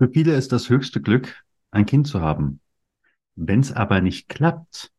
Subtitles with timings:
[0.00, 1.42] Für viele ist das höchste Glück,
[1.72, 2.60] ein Kind zu haben.
[3.34, 4.92] Wenn es aber nicht klappt,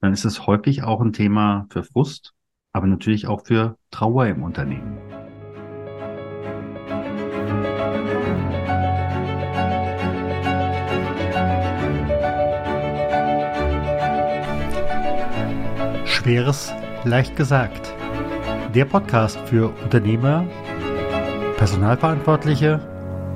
[0.00, 2.34] dann ist es häufig auch ein Thema für Frust,
[2.72, 4.98] aber natürlich auch für Trauer im Unternehmen.
[16.04, 16.72] Schweres,
[17.04, 17.94] leicht gesagt.
[18.74, 20.44] Der Podcast für Unternehmer,
[21.58, 22.91] Personalverantwortliche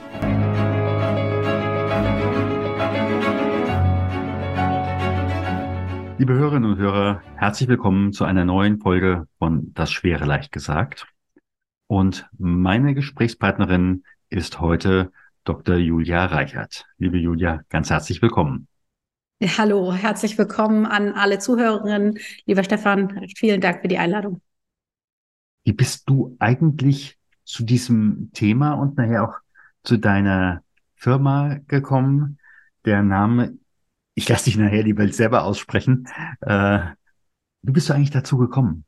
[6.19, 11.07] Liebe Hörerinnen und Hörer, herzlich willkommen zu einer neuen Folge von Das Schwere leicht gesagt.
[11.87, 15.11] Und meine Gesprächspartnerin ist heute
[15.45, 15.77] Dr.
[15.77, 16.85] Julia Reichert.
[16.99, 18.69] Liebe Julia, ganz herzlich willkommen.
[19.41, 22.19] Hallo, herzlich willkommen an alle Zuhörerinnen.
[22.47, 24.41] Lieber Stefan, vielen Dank für die Einladung.
[25.63, 29.37] Wie bist du eigentlich zu diesem Thema und nachher auch
[29.85, 30.65] zu deiner
[30.97, 32.41] Firma gekommen?
[32.85, 33.57] Der Name,
[34.15, 36.09] ich lasse dich nachher die Welt selber aussprechen.
[36.41, 36.81] Äh,
[37.63, 38.85] wie bist du eigentlich dazu gekommen?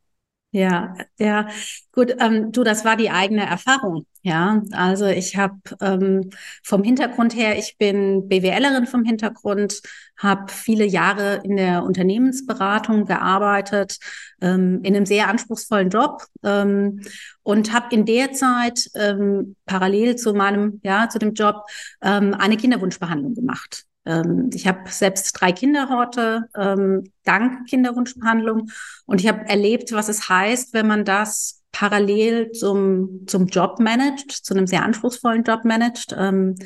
[0.52, 1.46] Ja, ja,
[1.92, 4.04] gut, ähm, du, das war die eigene Erfahrung.
[4.22, 6.30] Ja, also ich habe ähm,
[6.64, 9.80] vom Hintergrund her, ich bin BWLerin vom Hintergrund,
[10.18, 13.98] habe viele Jahre in der Unternehmensberatung gearbeitet,
[14.40, 17.00] ähm, in einem sehr anspruchsvollen Job ähm,
[17.44, 21.64] und habe in der Zeit ähm, parallel zu meinem, ja, zu dem Job
[22.02, 23.86] ähm, eine Kinderwunschbehandlung gemacht.
[24.06, 28.70] Ähm, ich habe selbst drei Kinderhorte ähm, dank Kinderwunschbehandlung.
[29.06, 34.32] Und ich habe erlebt, was es heißt, wenn man das parallel zum, zum Job managt,
[34.32, 36.56] zu einem sehr anspruchsvollen Job managt, ähm,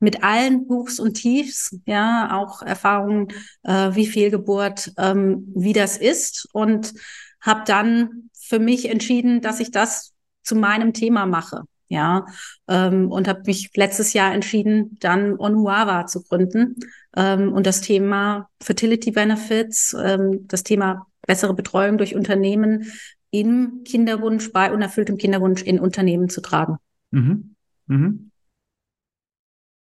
[0.00, 3.28] mit allen Buchs und Tiefs, ja, auch Erfahrungen
[3.62, 6.48] äh, wie Fehlgeburt, ähm, wie das ist.
[6.52, 6.94] Und
[7.40, 10.12] habe dann für mich entschieden, dass ich das
[10.42, 12.24] zu meinem Thema mache ja,
[12.68, 16.76] ähm, und habe mich letztes Jahr entschieden, dann Onuava zu gründen
[17.16, 22.86] ähm, und das Thema Fertility Benefits, ähm, das Thema bessere Betreuung durch Unternehmen
[23.32, 26.76] im Kinderwunsch, bei unerfülltem Kinderwunsch in Unternehmen zu tragen.
[27.10, 27.56] Mhm.
[27.88, 28.30] Mhm.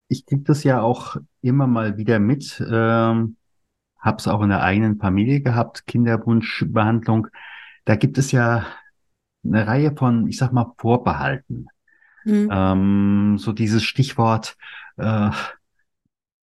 [0.07, 3.35] Ich kriege das ja auch immer mal wieder mit, ähm,
[3.99, 7.27] habe es auch in der eigenen Familie gehabt, Kinderwunschbehandlung.
[7.83, 8.65] Da gibt es ja
[9.43, 11.67] eine Reihe von, ich sag mal, Vorbehalten.
[12.27, 12.49] Mhm.
[12.51, 14.57] Ähm, so dieses Stichwort,
[14.97, 15.31] äh,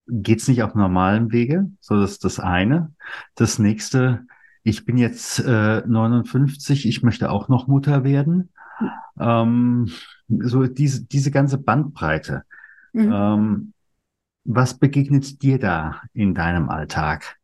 [0.09, 1.71] geht's nicht auf normalem Wege?
[1.81, 2.93] So, das ist das eine.
[3.35, 4.27] Das nächste,
[4.63, 8.49] ich bin jetzt äh, 59, ich möchte auch noch Mutter werden.
[9.19, 9.91] Ähm,
[10.29, 12.45] so diese, diese ganze Bandbreite.
[12.95, 13.13] Mhm.
[13.13, 13.73] Ähm,
[14.45, 17.37] was begegnet dir da in deinem Alltag?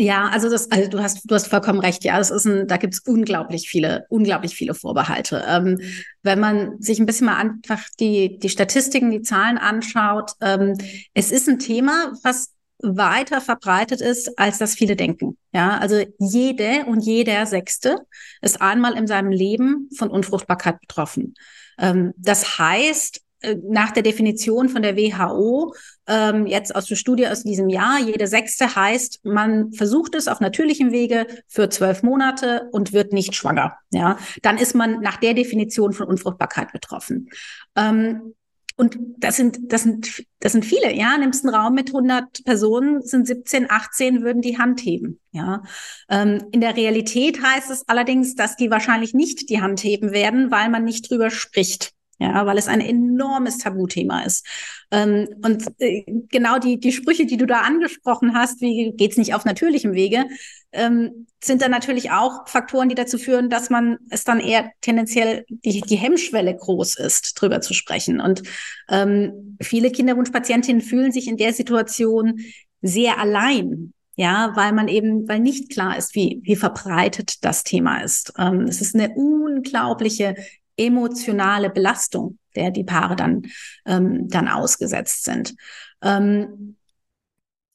[0.00, 2.04] Ja, also das, also du hast, du hast vollkommen recht.
[2.04, 5.44] Ja, das ist ein, da gibt es unglaublich viele, unglaublich viele Vorbehalte.
[5.48, 5.80] Ähm,
[6.22, 10.74] wenn man sich ein bisschen mal einfach die, die Statistiken, die Zahlen anschaut, ähm,
[11.14, 15.36] es ist ein Thema, was weiter verbreitet ist, als das viele denken.
[15.52, 17.96] Ja, also jede und jeder Sechste
[18.40, 21.34] ist einmal in seinem Leben von Unfruchtbarkeit betroffen.
[21.76, 23.20] Ähm, das heißt,
[23.68, 25.74] nach der Definition von der WHO,
[26.06, 30.40] ähm, jetzt aus der Studie aus diesem Jahr, jede sechste heißt, man versucht es auf
[30.40, 33.76] natürlichem Wege für zwölf Monate und wird nicht schwanger.
[33.90, 37.30] Ja, dann ist man nach der Definition von Unfruchtbarkeit betroffen.
[37.76, 38.34] Ähm,
[38.76, 41.18] und das sind, das sind, das sind viele, ja.
[41.18, 45.62] Nimmst einen Raum mit 100 Personen, sind 17, 18, würden die Hand heben, ja.
[46.08, 50.52] Ähm, in der Realität heißt es allerdings, dass die wahrscheinlich nicht die Hand heben werden,
[50.52, 54.44] weil man nicht drüber spricht ja, weil es ein enormes Tabuthema ist.
[54.90, 59.34] Ähm, und äh, genau die, die Sprüche, die du da angesprochen hast, wie geht's nicht
[59.34, 60.24] auf natürlichem Wege,
[60.72, 65.44] ähm, sind dann natürlich auch Faktoren, die dazu führen, dass man es dann eher tendenziell
[65.48, 68.20] die, die Hemmschwelle groß ist, drüber zu sprechen.
[68.20, 68.42] Und
[68.90, 72.40] ähm, viele Kinderwunschpatientinnen fühlen sich in der Situation
[72.82, 78.02] sehr allein, ja, weil man eben, weil nicht klar ist, wie, wie verbreitet das Thema
[78.02, 78.32] ist.
[78.36, 80.34] Ähm, es ist eine unglaubliche
[80.78, 83.42] emotionale Belastung, der die Paare dann,
[83.86, 85.54] ähm, dann ausgesetzt sind.
[86.02, 86.76] Ähm,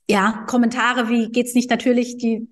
[0.09, 2.47] ja, Kommentare wie geht's nicht natürlich, die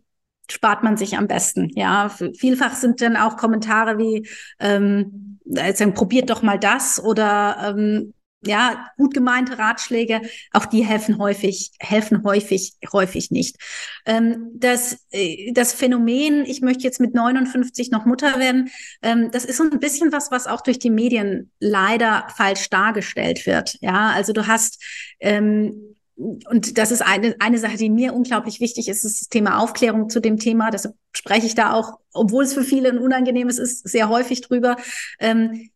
[0.50, 1.70] spart man sich am besten.
[1.76, 4.28] Ja, vielfach sind dann auch Kommentare wie,
[4.60, 10.22] ähm, also, probiert doch mal das oder ähm, ja, gut gemeinte Ratschläge,
[10.52, 13.58] auch die helfen häufig, helfen häufig, häufig nicht.
[14.06, 18.72] Ähm, das, äh, das Phänomen, ich möchte jetzt mit 59 noch Mutter werden,
[19.04, 23.46] ähm, das ist so ein bisschen was, was auch durch die Medien leider falsch dargestellt
[23.46, 23.78] wird.
[23.82, 24.84] Ja, also du hast,
[25.20, 29.60] ähm, und das ist eine, eine Sache, die mir unglaublich wichtig ist, ist das Thema
[29.60, 30.72] Aufklärung zu dem Thema.
[30.72, 34.78] Deshalb spreche ich da auch, obwohl es für viele ein unangenehmes ist, sehr häufig drüber.
[35.20, 35.70] Ähm,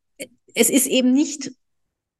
[0.53, 1.51] es ist eben nicht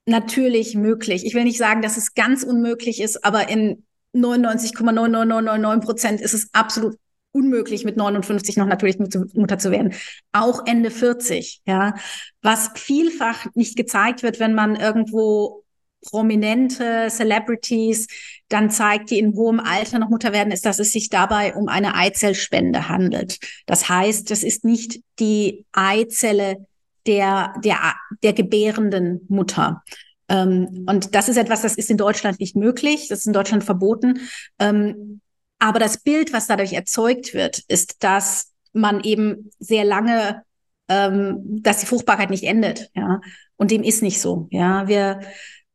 [0.06, 1.26] natürlich möglich.
[1.26, 6.50] Ich will nicht sagen, dass es ganz unmöglich ist, aber in 99,99999 Prozent ist es
[6.54, 6.98] absolut
[7.32, 9.94] unmöglich, mit 59 noch natürlich Mutter zu werden.
[10.32, 11.96] Auch Ende 40, ja.
[12.42, 15.66] Was vielfach nicht gezeigt wird, wenn man irgendwo
[16.06, 18.08] prominente Celebrities
[18.48, 21.68] dann zeigt, die in hohem Alter noch Mutter werden, ist, dass es sich dabei um
[21.68, 23.40] eine Eizellspende handelt.
[23.66, 26.66] Das heißt, das ist nicht die Eizelle
[27.08, 27.78] der, der,
[28.24, 29.84] der gebärenden Mutter.
[30.28, 33.64] Ähm, und das ist etwas, das ist in Deutschland nicht möglich, das ist in Deutschland
[33.64, 34.20] verboten.
[34.60, 35.22] Ähm,
[35.60, 40.44] aber das Bild, was dadurch erzeugt wird, ist, dass man eben sehr lange,
[40.90, 43.22] ähm, dass die Fruchtbarkeit nicht endet, ja.
[43.58, 44.88] Und dem ist nicht so, ja.
[44.88, 45.22] Wir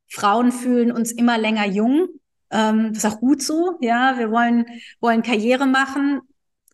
[0.09, 2.09] Frauen fühlen uns immer länger jung.
[2.51, 4.19] Ähm, das ist auch gut so, ja.
[4.19, 4.67] Wir wollen,
[5.01, 6.21] wollen Karriere machen,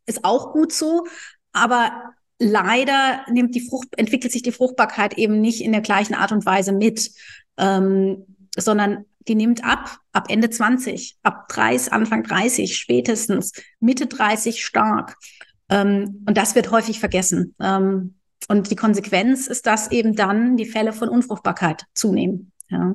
[0.07, 1.07] ist auch gut so.
[1.53, 6.33] Aber leider nimmt die Frucht, entwickelt sich die Fruchtbarkeit eben nicht in der gleichen Art
[6.33, 7.11] und Weise mit,
[7.57, 8.25] ähm,
[8.57, 15.17] sondern die nimmt ab, ab Ende 20, ab 30, Anfang 30 spätestens, Mitte 30 stark.
[15.69, 17.55] Ähm, und das wird häufig vergessen.
[17.61, 18.15] Ähm,
[18.49, 22.53] und die Konsequenz ist, dass eben dann die Fälle von Unfruchtbarkeit zunehmen.
[22.69, 22.95] Ja.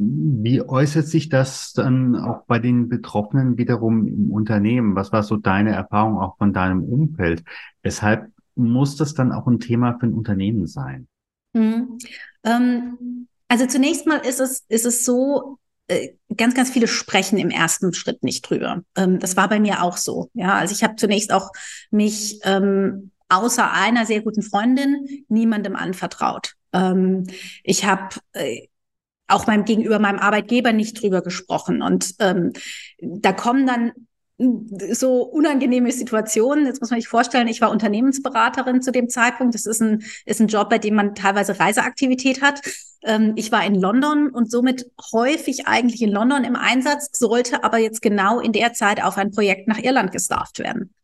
[0.00, 4.94] Wie äußert sich das dann auch bei den Betroffenen wiederum im Unternehmen?
[4.94, 7.42] Was war so deine Erfahrung auch von deinem Umfeld?
[7.82, 11.08] Weshalb muss das dann auch ein Thema für ein Unternehmen sein?
[11.52, 11.98] Mhm.
[12.44, 15.58] Ähm, also zunächst mal ist es, ist es so,
[15.88, 18.82] äh, ganz, ganz viele sprechen im ersten Schritt nicht drüber.
[18.96, 20.30] Ähm, das war bei mir auch so.
[20.34, 21.50] Ja, also ich habe zunächst auch
[21.90, 26.54] mich ähm, außer einer sehr guten Freundin niemandem anvertraut.
[26.72, 27.24] Ähm,
[27.64, 28.68] ich habe äh,
[29.28, 31.82] auch meinem gegenüber meinem Arbeitgeber nicht drüber gesprochen.
[31.82, 32.52] Und ähm,
[33.00, 33.92] da kommen dann
[34.92, 36.66] so unangenehme Situationen.
[36.66, 39.54] Jetzt muss man sich vorstellen, ich war Unternehmensberaterin zu dem Zeitpunkt.
[39.54, 42.60] Das ist ein, ist ein Job, bei dem man teilweise Reiseaktivität hat.
[43.02, 47.78] Ähm, ich war in London und somit häufig eigentlich in London im Einsatz, sollte aber
[47.78, 50.94] jetzt genau in der Zeit auf ein Projekt nach Irland gestafft werden.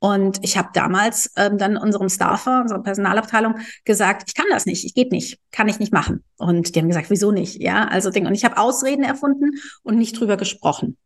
[0.00, 4.84] Und ich habe damals ähm, dann unserem Staffer, unserer Personalabteilung gesagt, ich kann das nicht,
[4.84, 6.22] ich geht nicht, kann ich nicht machen.
[6.36, 7.60] Und die haben gesagt, wieso nicht?
[7.60, 8.26] Ja, also Ding.
[8.26, 10.96] Und ich habe Ausreden erfunden und nicht drüber gesprochen.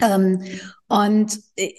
[0.00, 0.42] Ähm,
[0.88, 1.72] und äh,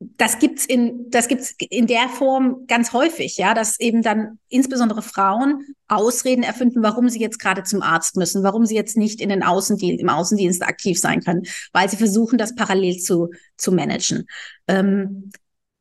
[0.00, 5.02] das gibt's in das gibt's in der Form ganz häufig, ja, dass eben dann insbesondere
[5.02, 9.28] Frauen Ausreden erfinden, warum sie jetzt gerade zum Arzt müssen, warum sie jetzt nicht in
[9.28, 11.42] den Außendienst im Außendienst aktiv sein können,
[11.72, 14.26] weil sie versuchen, das parallel zu zu managen.
[14.66, 15.30] Ähm,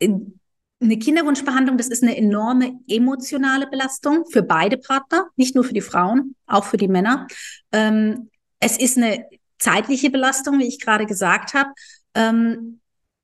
[0.03, 5.81] eine Kinderwunschbehandlung, das ist eine enorme emotionale Belastung für beide Partner, nicht nur für die
[5.81, 7.27] Frauen, auch für die Männer.
[7.71, 8.29] Ähm,
[8.59, 9.25] es ist eine
[9.59, 11.69] zeitliche Belastung, wie ich gerade gesagt habe,
[12.15, 12.79] ähm,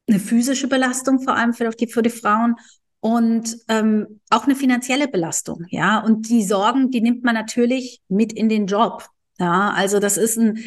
[0.07, 2.55] eine physische Belastung vor allem für die, für die Frauen
[3.01, 5.99] und ähm, auch eine finanzielle Belastung, ja.
[5.99, 9.06] Und die Sorgen, die nimmt man natürlich mit in den Job.
[9.39, 10.59] Ja, also das ist ein,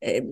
[0.00, 0.22] äh,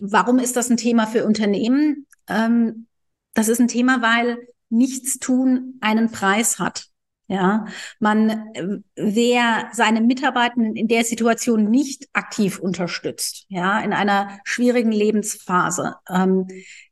[0.00, 2.06] warum ist das ein Thema für Unternehmen?
[2.28, 2.86] Ähm,
[3.34, 4.38] das ist ein Thema, weil
[4.76, 6.86] Nichtstun einen Preis hat.
[7.26, 7.64] Ja,
[8.00, 8.50] man,
[8.96, 16.46] wer seine Mitarbeitenden in der Situation nicht aktiv unterstützt, ja, in einer schwierigen Lebensphase, ähm,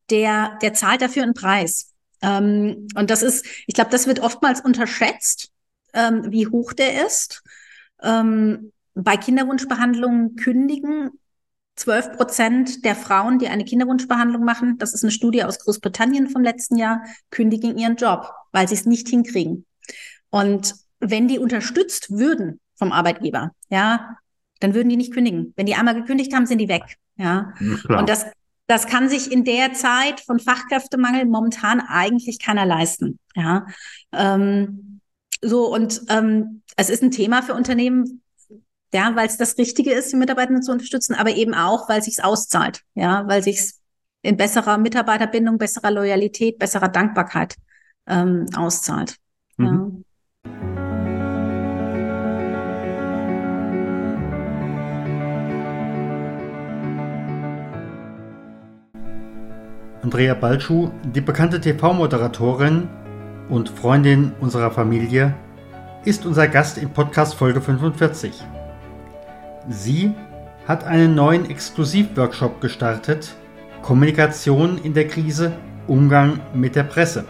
[0.08, 1.92] der, der zahlt dafür einen Preis.
[2.22, 5.50] Ähm, und das ist, ich glaube, das wird oftmals unterschätzt,
[5.92, 7.42] ähm, wie hoch der ist.
[8.02, 11.10] Ähm, bei Kinderwunschbehandlungen kündigen
[11.76, 16.42] 12 Prozent der Frauen, die eine Kinderwunschbehandlung machen, das ist eine Studie aus Großbritannien vom
[16.42, 19.64] letzten Jahr, kündigen ihren Job, weil sie es nicht hinkriegen.
[20.30, 24.16] Und wenn die unterstützt würden vom Arbeitgeber, ja,
[24.60, 25.52] dann würden die nicht kündigen.
[25.56, 26.96] Wenn die einmal gekündigt haben, sind die weg.
[27.16, 27.52] Ja.
[27.88, 28.26] ja und das,
[28.66, 33.18] das kann sich in der Zeit von Fachkräftemangel momentan eigentlich keiner leisten.
[33.34, 33.66] Ja.
[34.12, 35.00] Ähm,
[35.40, 38.21] so, und ähm, es ist ein Thema für Unternehmen,
[38.94, 42.20] ja, weil es das Richtige ist, die Mitarbeitenden zu unterstützen, aber eben auch, weil sich's
[42.20, 43.80] auszahlt, ja, weil sich's
[44.22, 47.56] in besserer Mitarbeiterbindung, besserer Loyalität, besserer Dankbarkeit
[48.06, 49.16] ähm, auszahlt.
[49.56, 49.66] Mhm.
[49.66, 49.90] Ja.
[60.02, 62.88] Andrea Balschuh, die bekannte TV-Moderatorin
[63.48, 65.34] und Freundin unserer Familie,
[66.04, 68.44] ist unser Gast in Podcast Folge 45.
[69.68, 70.12] Sie
[70.66, 73.34] hat einen neuen Exklusivworkshop gestartet,
[73.82, 75.52] Kommunikation in der Krise,
[75.86, 77.24] Umgang mit der Presse.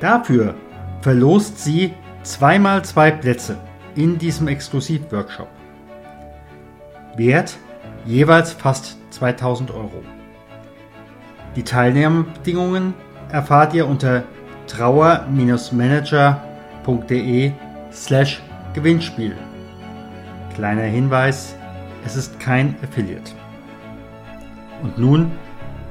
[0.00, 0.54] Dafür
[1.00, 3.56] verlost sie zweimal zwei Plätze
[3.94, 5.48] in diesem Exklusivworkshop.
[7.16, 7.56] Wert
[8.04, 10.02] jeweils fast 2000 Euro.
[11.56, 12.92] Die Teilnahmebedingungen
[13.32, 14.24] erfahrt ihr unter
[14.66, 17.52] trauer-manager.de
[17.90, 18.42] slash
[18.74, 19.34] Gewinnspiel.
[20.58, 21.54] Kleiner Hinweis,
[22.04, 23.30] es ist kein Affiliate.
[24.82, 25.30] Und nun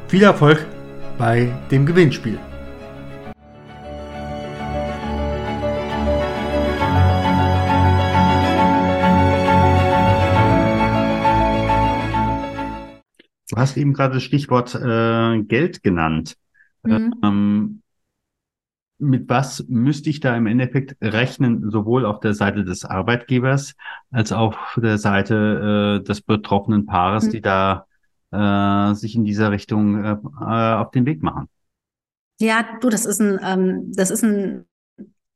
[0.09, 0.65] viel Erfolg
[1.17, 2.37] bei dem Gewinnspiel.
[13.49, 16.35] Du hast eben gerade das Stichwort äh, Geld genannt.
[16.83, 17.13] Mhm.
[17.23, 17.81] Ähm,
[18.99, 23.75] mit was müsste ich da im Endeffekt rechnen, sowohl auf der Seite des Arbeitgebers
[24.11, 27.31] als auch auf der Seite äh, des betroffenen Paares, mhm.
[27.31, 27.85] die da
[28.31, 31.47] äh, sich in dieser Richtung äh, äh, auf den Weg machen?
[32.39, 34.65] Ja, du, das ist ein, ähm, das ist ein,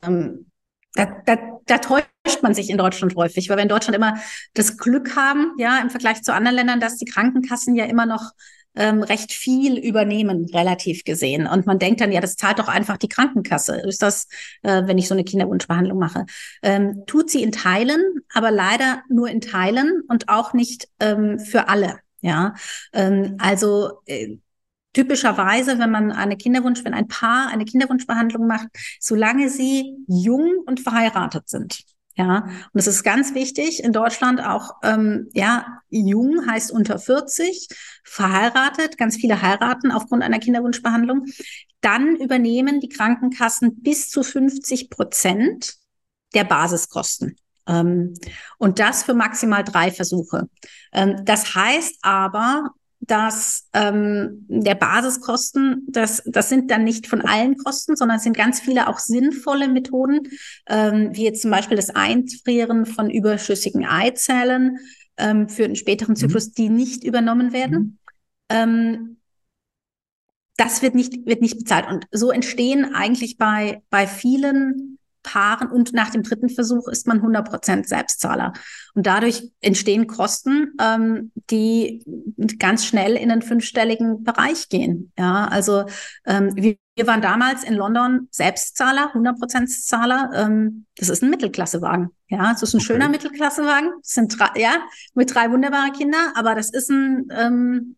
[0.03, 0.45] ähm,
[0.93, 2.07] da, da, da täuscht
[2.41, 4.17] man sich in Deutschland häufig, weil wir in Deutschland immer
[4.53, 8.31] das Glück haben, ja, im Vergleich zu anderen Ländern, dass die Krankenkassen ja immer noch
[8.75, 11.47] ähm, recht viel übernehmen, relativ gesehen.
[11.47, 13.81] Und man denkt dann, ja, das zahlt doch einfach die Krankenkasse.
[13.81, 14.27] Ist das,
[14.63, 16.25] äh, wenn ich so eine Kinderwunschbehandlung mache?
[16.63, 18.01] Ähm, tut sie in Teilen,
[18.33, 21.99] aber leider nur in Teilen und auch nicht ähm, für alle.
[22.21, 22.53] Ja,
[22.93, 24.37] ähm, also äh,
[24.93, 28.67] typischerweise, wenn man eine Kinderwunsch, wenn ein Paar eine Kinderwunschbehandlung macht,
[28.99, 31.83] solange sie jung und verheiratet sind.
[32.21, 37.67] Ja, und es ist ganz wichtig in Deutschland auch, ähm, ja, jung heißt unter 40,
[38.03, 41.25] verheiratet, ganz viele heiraten aufgrund einer Kinderwunschbehandlung.
[41.81, 45.77] Dann übernehmen die Krankenkassen bis zu 50 Prozent
[46.35, 47.37] der Basiskosten.
[47.67, 48.13] Ähm,
[48.59, 50.47] und das für maximal drei Versuche.
[50.93, 52.69] Ähm, das heißt aber,
[53.11, 58.37] dass ähm, der Basiskosten, das, das sind dann nicht von allen Kosten, sondern es sind
[58.37, 60.29] ganz viele auch sinnvolle Methoden,
[60.69, 64.77] ähm, wie jetzt zum Beispiel das Einfrieren von überschüssigen Eizellen
[65.17, 66.15] ähm, für einen späteren mhm.
[66.15, 66.53] Zyklus, mhm.
[66.57, 67.77] die nicht übernommen werden.
[67.79, 67.97] Mhm.
[68.49, 69.17] Ähm,
[70.55, 71.87] das wird nicht, wird nicht bezahlt.
[71.89, 74.90] Und so entstehen eigentlich bei, bei vielen
[75.23, 78.53] Paaren und nach dem dritten Versuch ist man 100 Prozent Selbstzahler.
[78.93, 82.03] Und dadurch entstehen Kosten, ähm, die
[82.59, 85.11] ganz schnell in den fünfstelligen Bereich gehen.
[85.17, 85.85] Ja, also
[86.25, 90.29] ähm, wir, wir waren damals in London Selbstzahler, 100 Prozent Zahler.
[90.33, 92.09] Ähm, das ist ein Mittelklassewagen.
[92.27, 92.85] Ja, es ist ein okay.
[92.87, 93.91] schöner Mittelklassewagen.
[94.01, 94.81] Das sind drei, ja,
[95.13, 96.31] mit drei wunderbaren Kindern.
[96.35, 97.95] Aber das ist ein, ähm,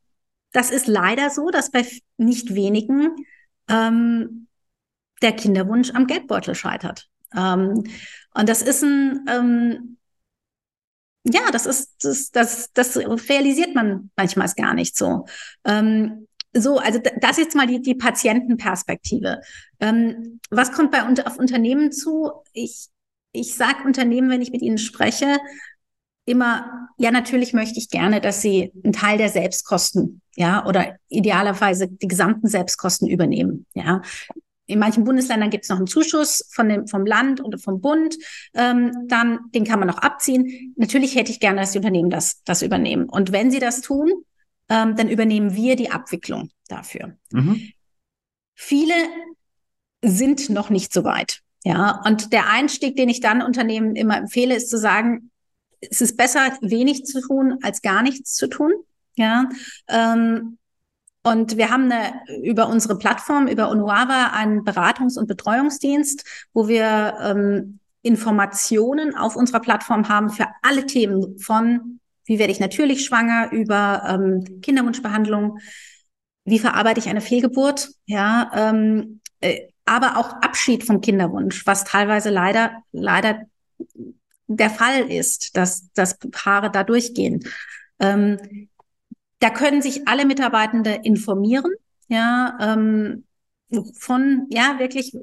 [0.51, 1.85] das ist leider so, dass bei
[2.17, 3.15] nicht wenigen
[3.69, 4.47] ähm,
[5.21, 7.09] der Kinderwunsch am Geldbeutel scheitert.
[7.35, 7.83] Ähm,
[8.33, 9.97] und das ist ein, ähm,
[11.23, 15.25] ja, das ist, das, das, das realisiert man manchmal gar nicht so.
[15.63, 19.41] Ähm, so, also das jetzt mal die, die Patientenperspektive.
[19.79, 22.31] Ähm, was kommt bei auf Unternehmen zu?
[22.51, 22.87] Ich,
[23.31, 25.39] ich sage Unternehmen, wenn ich mit ihnen spreche,
[26.25, 31.87] immer, ja, natürlich möchte ich gerne, dass sie einen Teil der Selbstkosten, ja, oder idealerweise
[31.87, 34.01] die gesamten Selbstkosten übernehmen, ja
[34.65, 38.15] in manchen Bundesländern gibt es noch einen Zuschuss von dem, vom Land oder vom Bund.
[38.53, 40.73] Ähm, dann, den kann man noch abziehen.
[40.77, 43.09] Natürlich hätte ich gerne, dass die Unternehmen das, das übernehmen.
[43.09, 44.11] Und wenn sie das tun,
[44.69, 47.17] ähm, dann übernehmen wir die Abwicklung dafür.
[47.31, 47.71] Mhm.
[48.55, 48.93] Viele
[50.01, 51.41] sind noch nicht so weit.
[51.65, 55.31] Ja, und der Einstieg, den ich dann Unternehmen immer empfehle, ist zu sagen,
[55.79, 58.73] es ist besser, wenig zu tun, als gar nichts zu tun.
[59.15, 59.49] Ja,
[59.87, 60.57] ähm,
[61.23, 67.15] und wir haben eine, über unsere Plattform, über Onuava, einen Beratungs- und Betreuungsdienst, wo wir
[67.21, 73.51] ähm, Informationen auf unserer Plattform haben für alle Themen von wie werde ich natürlich schwanger
[73.51, 75.59] über ähm, Kinderwunschbehandlung,
[76.45, 82.29] wie verarbeite ich eine Fehlgeburt, ja, ähm, äh, aber auch Abschied vom Kinderwunsch, was teilweise
[82.29, 83.41] leider leider
[84.47, 87.43] der Fall ist, dass dass Paare da durchgehen.
[87.99, 88.69] Ähm,
[89.43, 91.69] da können sich alle Mitarbeitende informieren,
[92.07, 93.25] ja, ähm,
[93.99, 95.17] von ja wirklich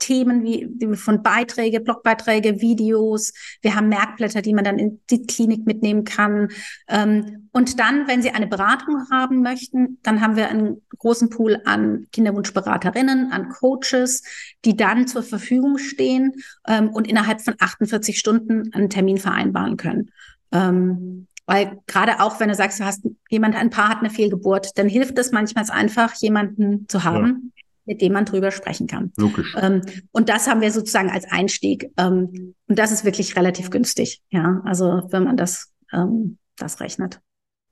[0.00, 3.32] Themen wie von Beiträge, Blogbeiträge, Videos.
[3.62, 6.48] Wir haben Merkblätter, die man dann in die Klinik mitnehmen kann.
[6.88, 11.60] Ähm, und dann, wenn Sie eine Beratung haben möchten, dann haben wir einen großen Pool
[11.64, 14.24] an Kinderwunschberaterinnen, an Coaches,
[14.64, 16.32] die dann zur Verfügung stehen
[16.66, 20.10] ähm, und innerhalb von 48 Stunden einen Termin vereinbaren können.
[20.50, 24.76] Ähm, Weil gerade auch, wenn du sagst, du hast jemand, ein Paar hat eine Fehlgeburt,
[24.76, 27.62] dann hilft es manchmal einfach, jemanden zu haben, ja.
[27.86, 29.12] mit dem man drüber sprechen kann.
[29.16, 29.56] Logisch.
[29.58, 29.82] Ähm,
[30.12, 31.90] und das haben wir sozusagen als Einstieg.
[31.96, 34.20] Ähm, und das ist wirklich relativ günstig.
[34.30, 37.20] Ja, also wenn man das, ähm, das rechnet.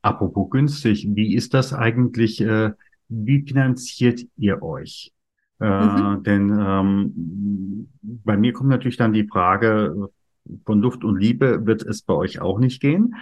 [0.00, 2.40] Apropos günstig, wie ist das eigentlich?
[2.40, 2.70] Äh,
[3.08, 5.12] wie finanziert ihr euch?
[5.60, 6.22] Äh, mhm.
[6.22, 10.08] Denn ähm, bei mir kommt natürlich dann die Frage,
[10.64, 13.14] von Luft und Liebe wird es bei euch auch nicht gehen.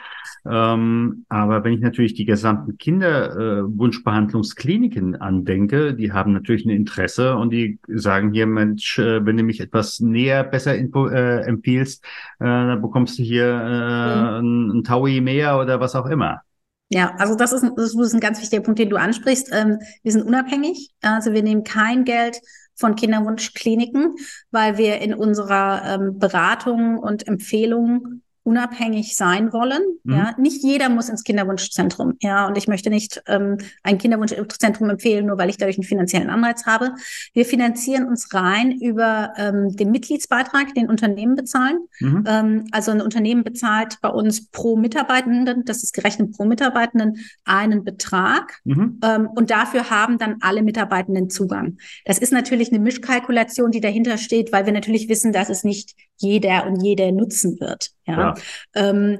[0.48, 7.34] Ähm, aber wenn ich natürlich die gesamten Kinderwunschbehandlungskliniken äh, andenke, die haben natürlich ein Interesse
[7.36, 12.04] und die sagen hier, Mensch, äh, wenn du mich etwas näher besser info, äh, empfiehlst,
[12.38, 14.70] äh, dann bekommst du hier äh, mhm.
[14.70, 16.40] ein, ein Taui mehr oder was auch immer.
[16.88, 19.50] Ja, also das ist, ein, das ist ein ganz wichtiger Punkt, den du ansprichst.
[19.52, 22.40] Ähm, wir sind unabhängig, also wir nehmen kein Geld
[22.76, 24.16] von Kinderwunschkliniken,
[24.50, 29.82] weil wir in unserer ähm, Beratung und Empfehlung unabhängig sein wollen.
[30.04, 30.14] Mhm.
[30.14, 32.14] Ja, nicht jeder muss ins Kinderwunschzentrum.
[32.20, 36.30] Ja, und ich möchte nicht ähm, ein Kinderwunschzentrum empfehlen, nur weil ich dadurch einen finanziellen
[36.30, 36.94] Anreiz habe.
[37.32, 41.78] Wir finanzieren uns rein über ähm, den Mitgliedsbeitrag, den Unternehmen bezahlen.
[41.98, 42.24] Mhm.
[42.26, 47.82] Ähm, also ein Unternehmen bezahlt bei uns pro Mitarbeitenden, das ist gerechnet pro Mitarbeitenden, einen
[47.82, 48.60] Betrag.
[48.64, 49.00] Mhm.
[49.02, 51.78] Ähm, und dafür haben dann alle Mitarbeitenden Zugang.
[52.04, 55.94] Das ist natürlich eine Mischkalkulation, die dahinter steht, weil wir natürlich wissen, dass es nicht
[56.18, 57.90] jeder und jede nutzen wird.
[58.06, 58.18] Ja.
[58.18, 58.34] ja.
[58.74, 59.18] Ähm,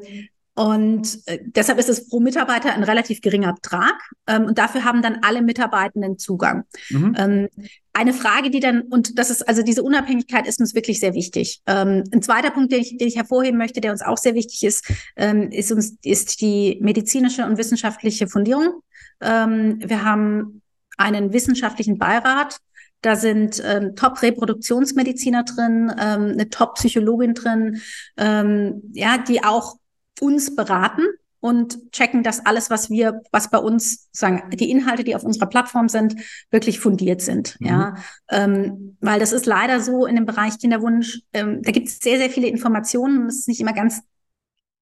[0.57, 3.95] und äh, deshalb ist es pro Mitarbeiter ein relativ geringer Betrag.
[4.27, 6.65] Ähm, und dafür haben dann alle Mitarbeitenden Zugang.
[6.89, 7.15] Mhm.
[7.19, 7.49] Ähm,
[7.93, 11.61] eine Frage, die dann, und das ist, also diese Unabhängigkeit ist uns wirklich sehr wichtig.
[11.67, 14.65] Ähm, ein zweiter Punkt, den ich, den ich hervorheben möchte, der uns auch sehr wichtig
[14.65, 18.81] ist, ähm, ist uns, ist die medizinische und wissenschaftliche Fundierung.
[19.21, 20.63] Ähm, wir haben
[20.97, 22.57] einen wissenschaftlichen Beirat,
[23.03, 27.81] da sind ähm, Top-Reproduktionsmediziner drin, ähm, eine Top-Psychologin drin,
[28.17, 29.77] ähm, ja, die auch
[30.21, 31.03] uns beraten
[31.41, 35.47] und checken, dass alles, was wir, was bei uns sagen, die Inhalte, die auf unserer
[35.47, 36.17] Plattform sind,
[36.51, 37.57] wirklich fundiert sind.
[37.61, 37.67] Mhm.
[37.67, 37.95] Ja,
[38.31, 41.21] ähm, weil das ist leider so in dem Bereich Kinderwunsch.
[41.33, 44.03] Ähm, da gibt es sehr, sehr viele Informationen und es ist nicht immer ganz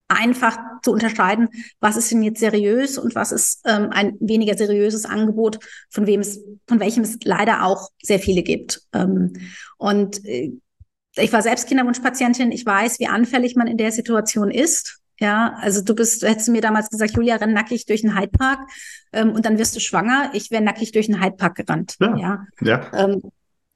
[0.09, 1.49] einfach zu unterscheiden,
[1.81, 5.59] was ist denn jetzt seriös und was ist ähm, ein weniger seriöses Angebot,
[5.91, 8.83] von wem es, von welchem es leider auch sehr viele gibt.
[8.93, 9.33] Ähm,
[9.79, 10.53] und äh,
[11.17, 15.01] ich war selbst Kinderwunschpatientin, ich weiß, wie anfällig man in der Situation ist.
[15.21, 18.31] Ja, also du bist, du hättest mir damals gesagt, Julia, renn nackig durch den Hyde
[19.13, 20.31] ähm, und dann wirst du schwanger.
[20.33, 21.95] Ich wäre nackig durch den Hyde gerannt.
[22.01, 22.17] Ja.
[22.17, 22.47] Ja.
[22.61, 22.91] ja.
[22.93, 23.23] Ähm,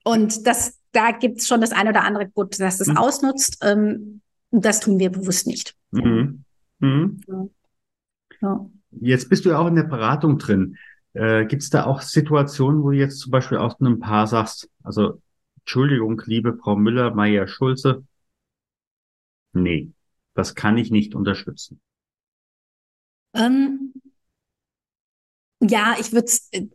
[0.02, 2.96] und das, da gibt es schon das eine oder andere Gut, dass das mhm.
[2.96, 3.58] ausnutzt.
[3.62, 5.74] Ähm, das tun wir bewusst nicht.
[5.90, 6.44] Mhm.
[6.80, 7.20] Mhm.
[8.40, 8.68] Ja.
[8.90, 10.76] Jetzt bist du ja auch in der Beratung drin.
[11.12, 14.70] Äh, Gibt es da auch Situationen, wo du jetzt zum Beispiel aus einem Paar sagst,
[14.82, 15.20] also
[15.60, 18.04] Entschuldigung, liebe Frau Müller, Meier, Schulze,
[19.52, 19.90] nee,
[20.34, 21.80] das kann ich nicht unterstützen.
[23.34, 23.92] Ähm,
[25.60, 26.66] ja, ich würde es äh,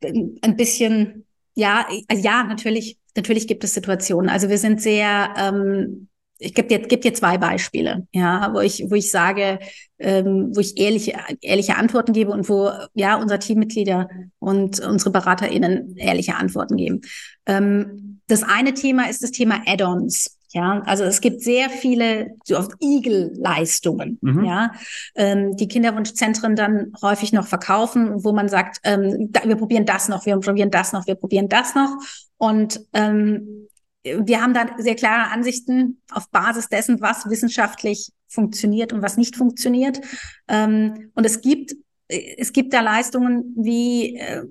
[0.41, 4.29] ein bisschen, ja, äh, ja, natürlich, natürlich gibt es Situationen.
[4.29, 6.09] Also wir sind sehr ähm,
[6.43, 9.59] ich gebe dir, geb dir zwei Beispiele, ja, wo ich, wo ich sage,
[9.99, 15.95] ähm, wo ich ehrliche, ehrliche Antworten gebe und wo ja unser Teammitglieder und unsere BeraterInnen
[15.95, 17.01] ehrliche Antworten geben.
[17.45, 20.37] Ähm, das eine Thema ist das Thema Add-ons.
[20.51, 24.45] Ja, also es gibt sehr viele so oft Igel-Leistungen, mhm.
[24.45, 24.71] ja,
[25.15, 30.09] ähm, die Kinderwunschzentren dann häufig noch verkaufen, wo man sagt, ähm, da, wir probieren das
[30.09, 31.89] noch, wir probieren das noch, wir probieren das noch.
[32.37, 33.67] Und ähm,
[34.03, 39.35] wir haben da sehr klare Ansichten auf Basis dessen, was wissenschaftlich funktioniert und was nicht
[39.35, 40.01] funktioniert.
[40.47, 41.75] Ähm, und es gibt,
[42.07, 44.43] es gibt da Leistungen wie, äh,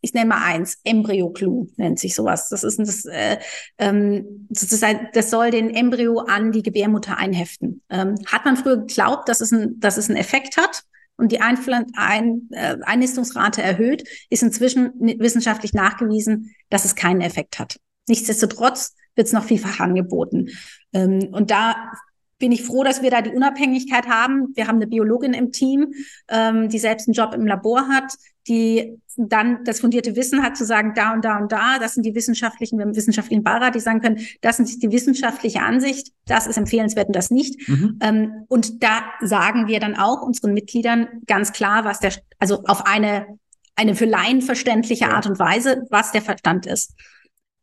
[0.00, 2.48] ich nenne mal eins, Embryo-Clue nennt sich sowas.
[2.48, 3.38] Das ist das, äh,
[3.78, 7.82] ähm, das, ist ein, das soll den Embryo an die Gebärmutter einheften.
[7.90, 10.84] Ähm, hat man früher geglaubt, dass es, ein, dass es einen Effekt hat?
[11.20, 17.58] und die Einpflan ein, äh, Einnistungsrate erhöht, ist inzwischen wissenschaftlich nachgewiesen, dass es keinen Effekt
[17.58, 17.80] hat.
[18.08, 20.48] Nichtsdestotrotz wird es noch vielfach angeboten.
[20.92, 21.92] Ähm, und da
[22.38, 24.52] bin ich froh, dass wir da die Unabhängigkeit haben.
[24.54, 25.92] Wir haben eine Biologin im Team,
[26.28, 28.14] ähm, die selbst einen Job im Labor hat,
[28.46, 32.06] die dann das fundierte Wissen hat, zu sagen, da und da und da, das sind
[32.06, 36.46] die wissenschaftlichen, wir haben wissenschaftlichen Beirat, die sagen können, das ist die wissenschaftliche Ansicht, das
[36.46, 37.68] ist empfehlenswert und das nicht.
[37.68, 37.98] Mhm.
[38.00, 42.86] Ähm, und da sagen wir dann auch unseren Mitgliedern ganz klar, was der, also auf
[42.86, 43.26] eine,
[43.74, 45.08] eine für Laien verständliche.
[45.08, 46.94] Art und Weise, was der Verstand ist.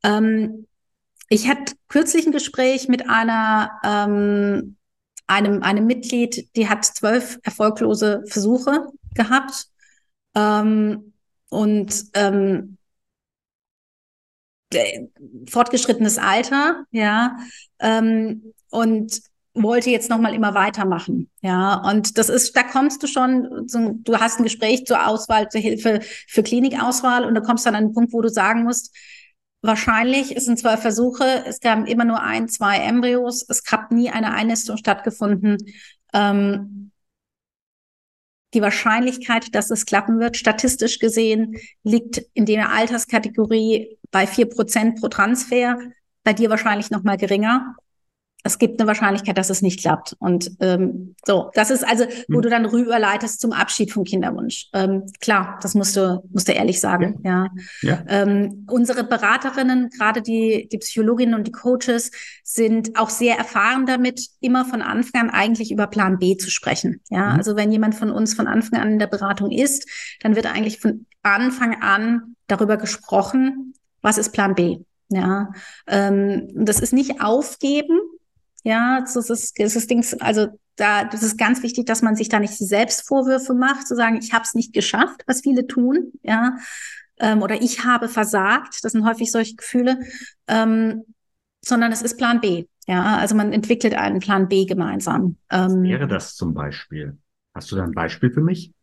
[0.06, 0.68] Ähm,
[1.30, 4.78] ich hatte kürzlich ein Gespräch mit einer, ähm,
[5.28, 9.68] einem, einem Mitglied, die hat zwölf erfolglose Versuche gehabt.
[10.36, 11.14] Ähm,
[11.50, 12.78] und ähm,
[15.50, 17.38] fortgeschrittenes Alter, ja.
[17.80, 19.22] Ähm, und
[19.54, 21.30] wollte jetzt noch mal immer weitermachen.
[21.42, 23.68] Ja, und das ist, da kommst du schon,
[24.04, 27.88] du hast ein Gespräch zur Auswahl, zur Hilfe für Klinikauswahl und da kommst dann an
[27.88, 28.94] den Punkt, wo du sagen musst,
[29.66, 34.10] wahrscheinlich, es sind zwölf Versuche, es gab immer nur ein, zwei Embryos, es hat nie
[34.10, 35.58] eine Einnistung stattgefunden.
[36.14, 36.92] Ähm,
[38.54, 45.00] die Wahrscheinlichkeit, dass es klappen wird, statistisch gesehen, liegt in der Alterskategorie bei vier Prozent
[45.00, 45.78] pro Transfer.
[46.24, 47.76] Bei dir wahrscheinlich noch mal geringer
[48.46, 50.16] es gibt eine Wahrscheinlichkeit, dass es nicht klappt.
[50.20, 52.42] Und ähm, so, das ist also, wo hm.
[52.44, 54.68] du dann rüberleitest zum Abschied vom Kinderwunsch.
[54.72, 57.22] Ähm, klar, das musst du, musst du ehrlich sagen.
[57.24, 57.48] Ja.
[57.82, 57.90] ja.
[57.90, 58.04] ja.
[58.08, 62.12] Ähm, unsere Beraterinnen, gerade die, die Psychologinnen und die Coaches,
[62.44, 67.02] sind auch sehr erfahren damit, immer von Anfang an eigentlich über Plan B zu sprechen.
[67.10, 67.38] Ja, mhm.
[67.38, 69.90] also wenn jemand von uns von Anfang an in der Beratung ist,
[70.22, 74.78] dann wird eigentlich von Anfang an darüber gesprochen, was ist Plan B.
[75.10, 75.52] Ja,
[75.88, 78.00] ähm, das ist nicht aufgeben,
[78.66, 82.30] ja, das ist, das ist Dings, also da, das ist ganz wichtig, dass man sich
[82.30, 86.58] da nicht Selbstvorwürfe macht, zu sagen, ich habe es nicht geschafft, was viele tun, ja,
[87.20, 88.84] ähm, oder ich habe versagt.
[88.84, 90.00] Das sind häufig solche Gefühle,
[90.48, 91.04] ähm,
[91.64, 92.66] sondern es ist Plan B.
[92.88, 95.38] Ja, also man entwickelt einen Plan B gemeinsam.
[95.52, 97.18] Ähm, wäre das zum Beispiel?
[97.54, 98.74] Hast du da ein Beispiel für mich?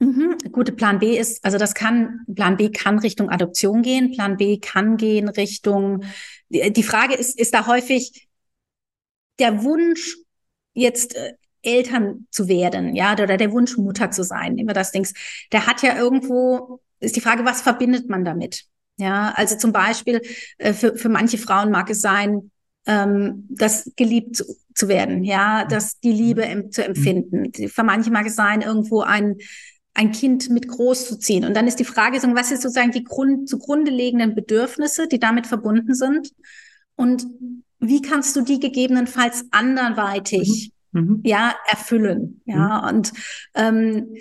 [0.00, 0.36] Mhm.
[0.52, 4.58] Gute Plan B ist, also das kann, Plan B kann Richtung Adoption gehen, Plan B
[4.58, 6.04] kann gehen Richtung,
[6.50, 8.29] die Frage ist, ist da häufig,
[9.40, 10.16] der Wunsch,
[10.74, 15.12] jetzt äh, Eltern zu werden, ja, oder der Wunsch, Mutter zu sein, immer das Dings,
[15.52, 18.64] der hat ja irgendwo, ist die Frage, was verbindet man damit?
[18.96, 20.20] Ja, also zum Beispiel,
[20.58, 22.50] äh, für, für manche Frauen mag es sein,
[22.86, 27.52] ähm, das geliebt zu, zu werden, ja, das die Liebe em zu empfinden.
[27.68, 29.36] Für manche mag es sein, irgendwo ein,
[29.94, 31.44] ein Kind mit groß zu ziehen.
[31.44, 35.46] Und dann ist die Frage, was ist sozusagen die Grund, zugrunde liegenden Bedürfnisse, die damit
[35.46, 36.32] verbunden sind?
[36.94, 37.26] Und
[37.80, 41.00] wie kannst du die gegebenenfalls anderweitig mhm.
[41.00, 41.20] mhm.
[41.24, 42.42] ja erfüllen?
[42.44, 42.88] Ja, mhm.
[42.88, 43.12] und
[43.54, 44.14] ähm,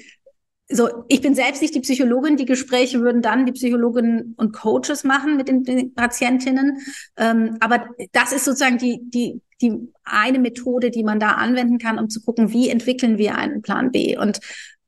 [0.71, 5.03] so, ich bin selbst nicht die Psychologin, die Gespräche würden dann die Psychologinnen und Coaches
[5.03, 6.77] machen mit den, den Patientinnen.
[7.17, 11.97] Ähm, aber das ist sozusagen die, die, die eine Methode, die man da anwenden kann,
[11.97, 14.15] um zu gucken, wie entwickeln wir einen Plan B.
[14.15, 14.39] Und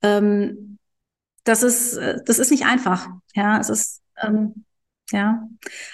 [0.03, 0.77] ähm,
[1.43, 3.07] das ist, äh, das ist nicht einfach.
[3.33, 4.65] Ja, es ist ähm,
[5.11, 5.47] ja,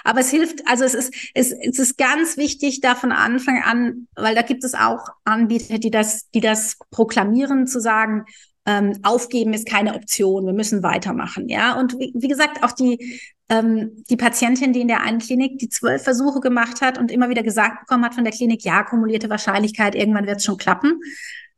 [0.03, 4.08] aber es hilft, also es ist, es, es ist ganz wichtig, da von Anfang an,
[4.15, 8.25] weil da gibt es auch Anbieter, die das, die das proklamieren, zu sagen,
[8.67, 11.47] ähm, aufgeben ist keine Option, wir müssen weitermachen.
[11.47, 15.58] Ja, und wie, wie gesagt, auch die, ähm, die Patientin, die in der einen Klinik
[15.58, 18.84] die zwölf Versuche gemacht hat und immer wieder gesagt bekommen hat von der Klinik, ja,
[18.84, 20.99] kumulierte Wahrscheinlichkeit, irgendwann wird es schon klappen.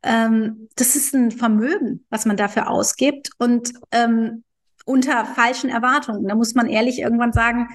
[0.04, 3.30] Ähm, das ist ein Vermögen, was man dafür ausgibt.
[3.38, 4.44] Und ähm,
[4.90, 6.26] unter falschen Erwartungen.
[6.26, 7.68] Da muss man ehrlich irgendwann sagen,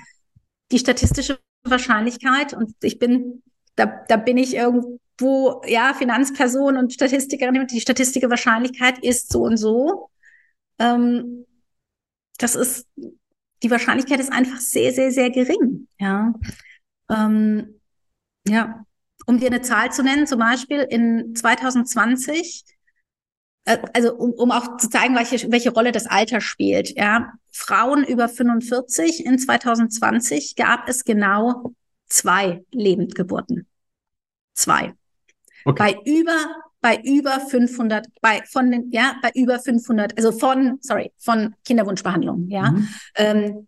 [0.72, 3.42] die statistische Wahrscheinlichkeit, und ich bin,
[3.76, 9.58] da, da bin ich irgendwo, ja, Finanzperson und Statistikerin, die statistische Wahrscheinlichkeit ist so und
[9.58, 10.10] so.
[10.80, 11.46] Ähm,
[12.38, 12.88] das ist,
[13.64, 15.88] die Wahrscheinlichkeit ist einfach sehr, sehr, sehr gering.
[16.00, 16.34] Ja.
[17.10, 17.80] Ähm,
[18.48, 18.86] ja.
[19.28, 22.75] Um dir eine Zahl zu nennen, zum Beispiel in 2020 äh,
[23.66, 26.96] also um, um auch zu zeigen, welche, welche Rolle das Alter spielt.
[26.96, 31.74] Ja, Frauen über 45 in 2020 gab es genau
[32.08, 33.68] zwei Lebendgeburten.
[34.54, 34.94] Zwei.
[35.66, 35.96] Okay.
[36.06, 36.36] Bei über
[36.82, 42.48] bei über 500 bei von den ja bei über 500 also von sorry von Kinderwunschbehandlung
[42.50, 42.88] ja mhm.
[43.16, 43.68] ähm,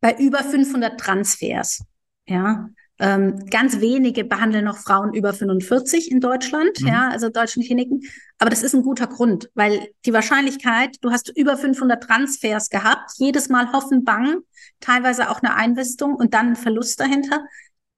[0.00, 1.84] bei über 500 Transfers
[2.26, 6.88] ja ähm, ganz wenige behandeln noch Frauen über 45 in Deutschland, mhm.
[6.88, 8.02] ja, also deutschen Kliniken.
[8.38, 13.12] Aber das ist ein guter Grund, weil die Wahrscheinlichkeit, du hast über 500 Transfers gehabt,
[13.18, 14.42] jedes Mal hoffen, bangen,
[14.80, 17.44] teilweise auch eine Einwistung und dann ein Verlust dahinter.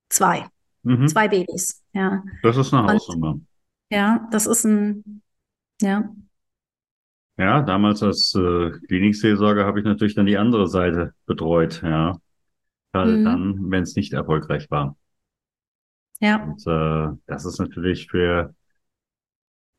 [0.08, 0.46] Zwei.
[0.82, 1.08] Mhm.
[1.08, 2.22] Zwei Babys, ja.
[2.42, 3.38] Das ist eine Hausnummer.
[3.90, 5.22] Ja, das ist ein,
[5.80, 6.08] ja.
[7.36, 12.18] Ja, damals als äh, Klinikseelsorger habe ich natürlich dann die andere Seite betreut, ja.
[12.92, 13.24] Gerade mhm.
[13.24, 14.96] dann, wenn es nicht erfolgreich war.
[16.20, 16.42] Ja.
[16.42, 18.54] Und äh, das ist natürlich für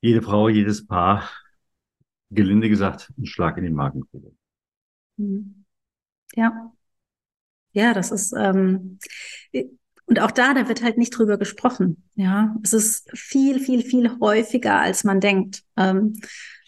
[0.02, 1.30] jede Frau, jedes Paar,
[2.30, 4.32] gelinde gesagt, ein Schlag in die Magengrube.
[5.18, 5.66] Mhm.
[6.36, 6.72] Ja.
[7.72, 9.00] Ja, das ist, ähm,
[10.06, 12.04] und auch da, da wird halt nicht drüber gesprochen.
[12.16, 15.64] Ja, es ist viel, viel, viel häufiger, als man denkt.
[15.78, 16.20] Ähm,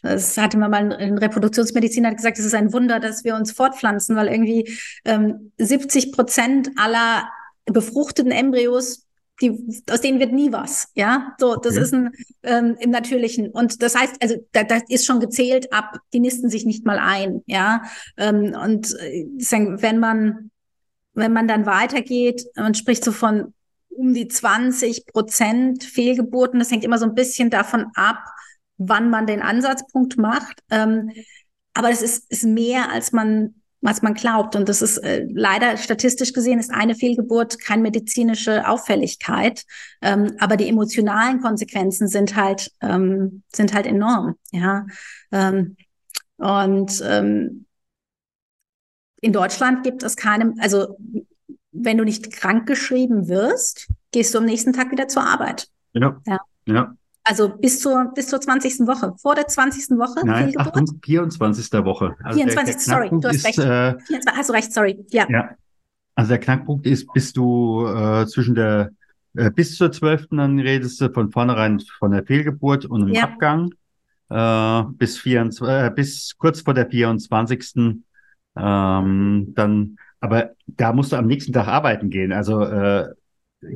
[0.02, 3.52] das hatte man mal ein Reproduktionsmediziner hat gesagt, es ist ein Wunder, dass wir uns
[3.52, 4.72] fortpflanzen, weil irgendwie
[5.06, 7.30] ähm, 70 Prozent aller
[7.66, 9.06] befruchteten Embryos
[9.42, 11.34] die, aus denen wird nie was, ja.
[11.40, 11.82] So, das okay.
[11.82, 12.12] ist ein
[12.44, 13.50] ähm, im Natürlichen.
[13.50, 17.00] Und das heißt, also da, da ist schon gezählt ab, die nisten sich nicht mal
[17.00, 17.82] ein, ja.
[18.18, 19.26] Ähm, und äh,
[19.82, 20.52] wenn man,
[21.14, 23.54] wenn man dann weitergeht, man spricht so von
[23.90, 26.60] um die 20 Prozent Fehlgeburten.
[26.60, 28.24] Das hängt immer so ein bisschen davon ab,
[28.88, 30.62] wann man den Ansatzpunkt macht.
[30.70, 31.12] Ähm,
[31.74, 34.56] aber es ist, ist mehr, als man was man glaubt.
[34.56, 39.64] Und das ist äh, leider statistisch gesehen ist eine Fehlgeburt keine medizinische Auffälligkeit,
[40.02, 44.36] ähm, aber die emotionalen Konsequenzen sind halt ähm, sind halt enorm.
[44.52, 44.86] Ja,
[45.32, 45.76] ähm,
[46.38, 47.66] und ähm,
[49.22, 50.98] in Deutschland gibt es keine, also
[51.72, 55.68] wenn du nicht krank geschrieben wirst, gehst du am nächsten Tag wieder zur Arbeit.
[55.94, 56.20] Ja.
[56.26, 56.40] Ja.
[56.66, 56.96] ja.
[57.24, 58.88] Also bis zur, bis zur 20.
[58.88, 59.14] Woche.
[59.22, 59.98] Vor der 20.
[59.98, 60.26] Woche?
[60.26, 61.72] Nein, Achtung, 24.
[61.84, 62.16] Woche.
[62.24, 62.48] Also 24.
[62.48, 63.60] Der, der sorry, du hast ist, recht.
[63.60, 65.06] Äh, 24, hast du recht, sorry.
[65.12, 65.28] Ja.
[65.30, 65.50] ja.
[66.16, 68.92] Also der Knackpunkt ist, bis du äh, zwischen der,
[69.36, 70.28] äh, bis zur 12.
[70.32, 73.24] dann redest du von vornherein von der Fehlgeburt und dem ja.
[73.24, 73.72] Abgang.
[74.30, 78.00] Äh, bis, 24, äh, bis kurz vor der 24.
[78.56, 82.34] Ähm, dann, aber da musst du am nächsten Tag arbeiten gehen.
[82.34, 83.10] Also äh,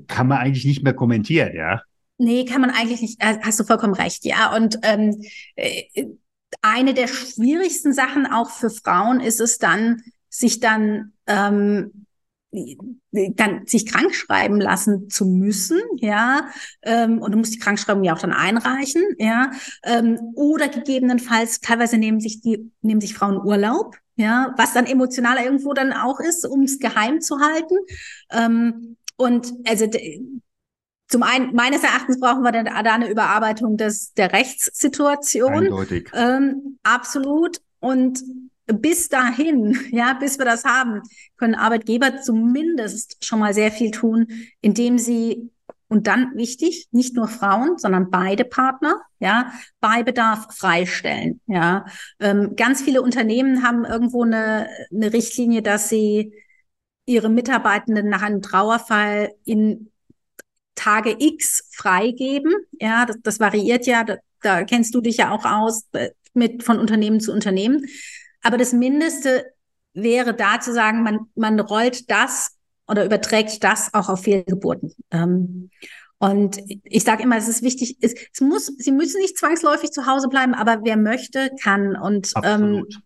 [0.08, 1.81] kann man eigentlich nicht mehr kommentieren, ja.
[2.17, 3.21] Nee, kann man eigentlich nicht.
[3.21, 4.56] Äh, hast du vollkommen recht, ja.
[4.56, 5.21] Und ähm,
[5.56, 5.84] äh,
[6.62, 12.06] eine der schwierigsten Sachen auch für Frauen ist es dann, sich dann ähm,
[13.12, 16.47] dann sich krank schreiben lassen zu müssen, ja,
[16.84, 19.51] ähm, und du musst die Krankschreibung ja auch dann einreichen, ja,
[19.84, 25.38] ähm, oder gegebenenfalls teilweise nehmen sich die nehmen sich Frauen Urlaub, ja, was dann emotional
[25.43, 27.75] irgendwo dann auch ist, um es geheim zu halten.
[28.32, 29.88] Ähm, und also
[31.08, 35.65] zum einen, meines Erachtens brauchen wir da eine Überarbeitung des, der Rechtssituation.
[35.65, 36.10] Eindeutig.
[36.13, 37.62] Ähm, absolut.
[37.80, 38.24] Und
[38.65, 41.02] bis dahin, ja, bis wir das haben,
[41.38, 44.28] können Arbeitgeber zumindest schon mal sehr viel tun,
[44.62, 45.52] indem sie
[45.88, 51.86] und dann wichtig, nicht nur Frauen, sondern beide Partner, ja, bei Bedarf freistellen, ja.
[52.20, 56.34] Ähm, ganz viele Unternehmen haben irgendwo eine, eine Richtlinie, dass sie
[57.06, 59.91] ihre Mitarbeitenden nach einem Trauerfall in
[60.86, 62.54] Tage X freigeben.
[62.80, 66.62] Ja, das, das variiert ja, da, da kennst du dich ja auch aus äh, mit
[66.62, 67.88] von Unternehmen zu Unternehmen.
[68.43, 69.45] Aber das Mindeste
[69.93, 72.56] wäre da zu sagen, man, man rollt das
[72.88, 74.93] oder überträgt das auch auf Fehlgeburten.
[75.10, 75.71] Ähm,
[76.19, 80.06] und ich sage immer, es ist wichtig, es, es, muss, sie müssen nicht zwangsläufig zu
[80.06, 81.95] Hause bleiben, aber wer möchte, kann.
[81.95, 82.93] Und, Absolut.
[82.93, 83.02] Ähm,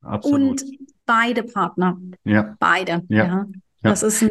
[0.00, 0.62] Absolut.
[0.62, 0.64] und
[1.04, 1.98] beide Partner.
[2.24, 2.56] Ja.
[2.58, 3.04] Beide.
[3.08, 3.24] Ja.
[3.26, 3.46] ja.
[3.82, 4.30] Das ist ein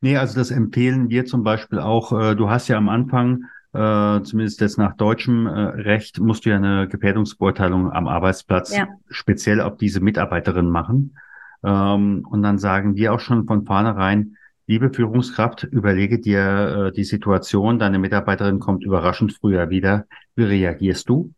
[0.00, 2.12] Nee, also das empfehlen wir zum Beispiel auch.
[2.12, 6.50] Äh, du hast ja am Anfang, äh, zumindest jetzt nach deutschem äh, Recht, musst du
[6.50, 8.86] ja eine Gefährdungsbeurteilung am Arbeitsplatz ja.
[9.08, 11.16] speziell auf diese Mitarbeiterin machen.
[11.64, 14.36] Ähm, und dann sagen wir auch schon von vornherein,
[14.68, 20.04] liebe Führungskraft, überlege dir die Situation, deine Mitarbeiterin kommt überraschend früher wieder.
[20.36, 21.32] Wie reagierst du?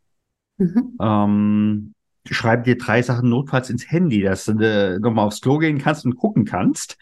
[0.58, 0.96] Mhm.
[1.00, 1.94] Ähm,
[2.28, 6.04] schreibe dir drei Sachen notfalls ins Handy, dass du äh, nochmal aufs Klo gehen kannst
[6.04, 6.98] und gucken kannst.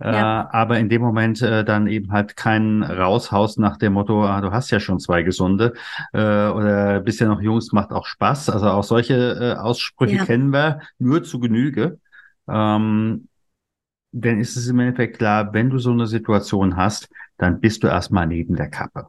[0.00, 0.42] Ja.
[0.42, 4.40] Äh, aber in dem Moment äh, dann eben halt kein Raushaus nach dem Motto, ah,
[4.40, 5.74] du hast ja schon zwei gesunde
[6.12, 8.50] äh, oder bist ja noch Jungs, macht auch Spaß.
[8.50, 10.24] Also auch solche äh, Aussprüche ja.
[10.24, 11.98] kennen wir nur zu Genüge.
[12.48, 13.28] Ähm,
[14.12, 17.88] denn ist es im Endeffekt klar, wenn du so eine Situation hast, dann bist du
[17.88, 19.06] erstmal neben der Kappe.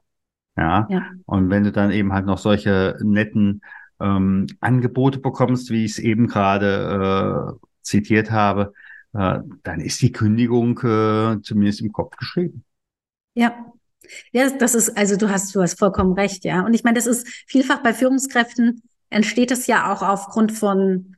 [0.57, 0.87] Ja?
[0.89, 1.03] ja.
[1.25, 3.61] Und wenn du dann eben halt noch solche netten
[3.99, 8.73] ähm, Angebote bekommst, wie ich es eben gerade äh, zitiert habe,
[9.13, 12.63] äh, dann ist die Kündigung äh, zumindest im Kopf geschrieben.
[13.33, 13.65] Ja.
[14.31, 16.65] Ja, das ist, also du hast, du hast vollkommen recht, ja.
[16.65, 21.15] Und ich meine, das ist vielfach bei Führungskräften entsteht es ja auch aufgrund von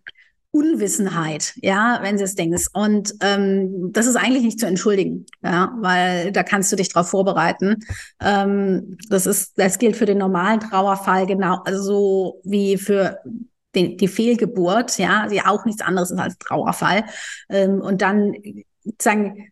[0.55, 2.57] Unwissenheit, ja, wenn sie es denken.
[2.71, 7.09] Und ähm, das ist eigentlich nicht zu entschuldigen, ja, weil da kannst du dich darauf
[7.09, 7.75] vorbereiten.
[8.21, 13.19] Ähm, das ist, das gilt für den normalen Trauerfall genau, also wie für
[13.75, 17.03] den, die Fehlgeburt, ja, die auch nichts anderes ist als Trauerfall.
[17.49, 18.33] Ähm, und dann
[19.01, 19.49] sagen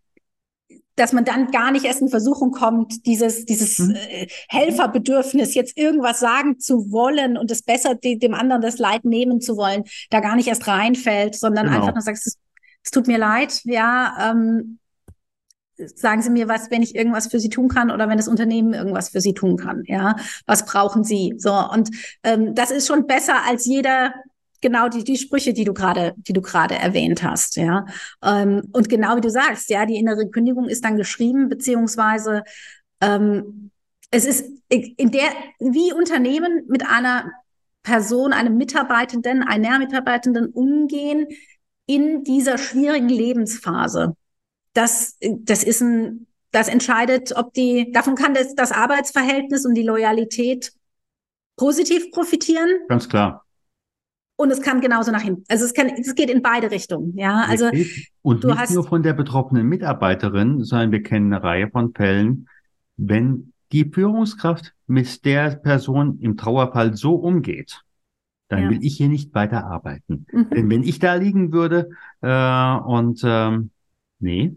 [0.95, 3.95] dass man dann gar nicht erst in Versuchung kommt, dieses, dieses mhm.
[3.95, 9.05] äh, Helferbedürfnis, jetzt irgendwas sagen zu wollen und es besser die, dem anderen das Leid
[9.05, 11.77] nehmen zu wollen, da gar nicht erst reinfällt, sondern genau.
[11.79, 12.37] einfach nur sagst, es,
[12.83, 14.79] es tut mir leid, ja, ähm,
[15.95, 18.73] sagen Sie mir was, wenn ich irgendwas für Sie tun kann oder wenn das Unternehmen
[18.73, 21.33] irgendwas für Sie tun kann, ja, was brauchen Sie?
[21.37, 21.89] So, und
[22.23, 24.13] ähm, das ist schon besser als jeder
[24.63, 27.85] genau die, die Sprüche, die du gerade, die du gerade erwähnt hast, ja.
[28.23, 32.43] Ähm, und genau wie du sagst, ja, die innere Kündigung ist dann geschrieben, beziehungsweise
[32.99, 33.69] ähm,
[34.09, 37.31] es ist in der, wie Unternehmen mit einer
[37.83, 41.27] Person, einem Mitarbeitenden, einer Mitarbeitenden umgehen
[41.85, 44.15] in dieser schwierigen Lebensphase.
[44.73, 49.83] Das, das ist ein, das entscheidet, ob die, davon kann das, das Arbeitsverhältnis und die
[49.83, 50.73] Loyalität
[51.55, 52.69] positiv profitieren.
[52.87, 53.43] Ganz klar.
[54.43, 55.45] Und es kann genauso nach hinten.
[55.47, 57.17] Also es kann, es geht in beide Richtungen.
[57.17, 57.69] Ja, also
[58.21, 61.93] und du nicht hast nur von der betroffenen Mitarbeiterin, sondern wir kennen eine Reihe von
[61.93, 62.49] Fällen,
[62.97, 67.81] wenn die Führungskraft mit der Person im Trauerfall so umgeht,
[68.49, 68.69] dann Ja.
[68.69, 70.25] will ich hier nicht weiter arbeiten.
[70.33, 70.49] Mhm.
[70.49, 71.89] Denn wenn ich da liegen würde
[72.21, 73.71] äh, und ähm,
[74.19, 74.53] nee,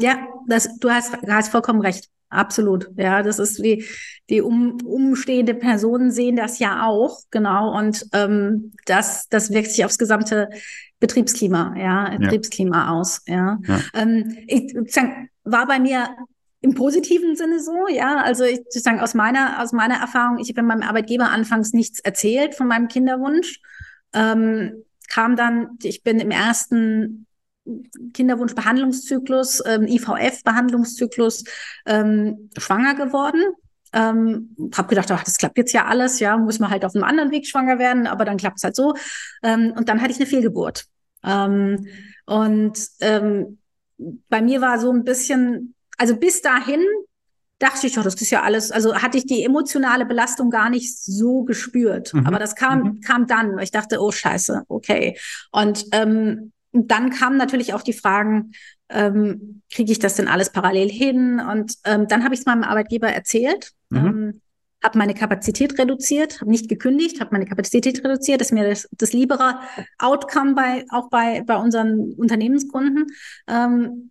[0.00, 2.08] Ja, das, du hast, hast vollkommen recht.
[2.28, 2.90] Absolut.
[2.96, 3.84] Ja, das ist wie
[4.28, 7.76] die um, umstehende Personen sehen das ja auch, genau.
[7.76, 10.48] Und ähm, das, das wirkt sich aufs gesamte
[10.98, 13.22] Betriebsklima, ja, Betriebsklima aus.
[13.26, 13.58] Ja.
[13.66, 13.80] Ja.
[13.94, 16.08] Ähm, ich sozusagen, war bei mir
[16.62, 18.22] im positiven Sinne so, ja.
[18.22, 22.54] Also ich sozusagen aus meiner, aus meiner Erfahrung, ich habe meinem Arbeitgeber anfangs nichts erzählt
[22.54, 23.60] von meinem Kinderwunsch.
[24.12, 27.25] Ähm, kam dann, ich bin im ersten
[28.12, 31.44] Kinderwunschbehandlungszyklus, ähm, IVF-Behandlungszyklus
[31.86, 33.42] ähm, schwanger geworden.
[33.92, 37.04] Ähm, habe gedacht, ach, das klappt jetzt ja alles, ja, muss man halt auf einem
[37.04, 38.94] anderen Weg schwanger werden, aber dann klappt es halt so.
[39.42, 40.84] Ähm, und dann hatte ich eine Fehlgeburt.
[41.24, 41.86] Ähm,
[42.26, 43.58] und ähm,
[44.28, 46.84] bei mir war so ein bisschen, also bis dahin
[47.58, 51.02] dachte ich, oh, das ist ja alles, also hatte ich die emotionale Belastung gar nicht
[51.02, 52.12] so gespürt.
[52.12, 52.26] Mhm.
[52.26, 53.00] Aber das kam, Mhm.
[53.00, 55.16] kam dann, weil ich dachte, oh scheiße, okay.
[55.52, 56.52] Und ähm,
[56.88, 58.52] dann kamen natürlich auch die Fragen,
[58.88, 61.40] ähm, kriege ich das denn alles parallel hin?
[61.40, 63.98] Und ähm, dann habe ich es meinem Arbeitgeber erzählt, Mhm.
[63.98, 64.40] ähm,
[64.84, 68.88] habe meine Kapazität reduziert, habe nicht gekündigt, habe meine Kapazität reduziert, das ist mir das,
[68.92, 69.58] das liebere
[69.98, 73.06] Outcome bei auch bei bei unseren Unternehmenskunden.
[73.48, 74.10] Ähm,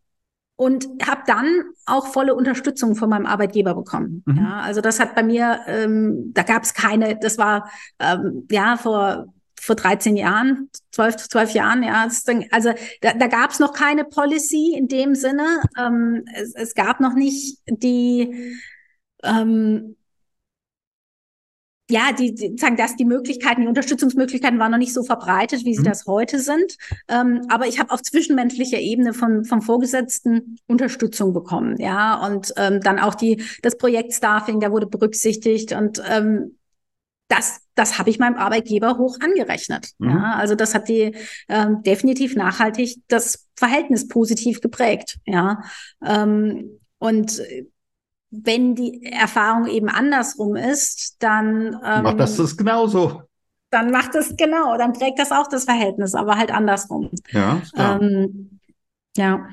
[0.57, 4.23] und habe dann auch volle Unterstützung von meinem Arbeitgeber bekommen.
[4.25, 4.37] Mhm.
[4.37, 8.77] Ja, also das hat bei mir, ähm, da gab es keine, das war ähm, ja
[8.77, 9.33] vor
[9.65, 12.07] vor 13 Jahren, 12, 12 Jahren, ja,
[12.51, 15.61] also da, da gab es noch keine Policy in dem Sinne.
[15.77, 18.55] Ähm, es, es gab noch nicht die
[19.23, 19.95] ähm,
[21.89, 25.75] ja, die, die sagen, dass die Möglichkeiten, die Unterstützungsmöglichkeiten waren noch nicht so verbreitet, wie
[25.75, 25.85] sie Mhm.
[25.85, 26.77] das heute sind.
[27.07, 32.25] Ähm, aber ich habe auf zwischenmenschlicher Ebene von, vom Vorgesetzten Unterstützung bekommen, ja.
[32.25, 36.57] Und ähm, dann auch die, das Projekt Staffing, da wurde berücksichtigt und ähm,
[37.27, 39.91] das, das habe ich meinem Arbeitgeber hoch angerechnet.
[39.99, 40.09] Mhm.
[40.09, 41.15] Ja, also das hat die
[41.49, 45.19] ähm, definitiv nachhaltig das Verhältnis positiv geprägt.
[45.25, 45.61] Ja,
[46.03, 47.41] ähm, und
[48.31, 53.21] wenn die Erfahrung eben andersrum ist, dann ähm, macht das das genauso.
[53.69, 57.11] dann macht es genau, dann prägt das auch das Verhältnis, aber halt andersrum.
[57.31, 57.61] Ja.
[57.75, 58.59] Ähm,
[59.17, 59.47] ja,